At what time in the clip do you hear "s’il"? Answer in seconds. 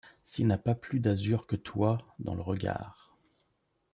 0.25-0.47